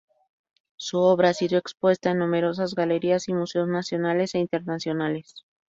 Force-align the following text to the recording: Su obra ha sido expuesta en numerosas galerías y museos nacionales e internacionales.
Su 0.77 0.97
obra 1.01 1.29
ha 1.29 1.33
sido 1.35 1.59
expuesta 1.59 2.09
en 2.09 2.17
numerosas 2.17 2.73
galerías 2.73 3.29
y 3.29 3.35
museos 3.35 3.67
nacionales 3.67 4.33
e 4.33 4.39
internacionales. 4.39 5.45